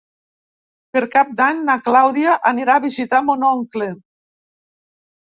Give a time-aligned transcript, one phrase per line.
[0.95, 3.91] Per Cap d'Any na Clàudia anirà a visitar mon oncle.